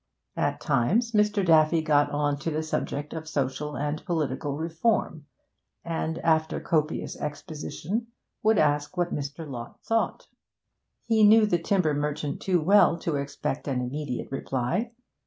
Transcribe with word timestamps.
At 0.35 0.59
times 0.59 1.11
Mr. 1.11 1.45
Daffy 1.45 1.83
got 1.83 2.09
on 2.09 2.39
to 2.39 2.49
the 2.49 2.63
subject 2.63 3.13
of 3.13 3.29
social 3.29 3.75
and 3.77 4.03
political 4.03 4.57
reform, 4.57 5.27
and, 5.85 6.17
after 6.23 6.59
copious 6.59 7.15
exposition, 7.21 8.07
would 8.41 8.57
ask 8.57 8.97
what 8.97 9.13
Mr. 9.13 9.47
Lott 9.47 9.77
thought. 9.83 10.27
He 11.03 11.23
knew 11.23 11.45
the 11.45 11.59
timber 11.59 11.93
merchant 11.93 12.41
too 12.41 12.59
well 12.59 12.97
to 12.97 13.17
expect 13.17 13.67
an 13.67 13.79
immediate 13.79 14.31
reply. 14.31 14.91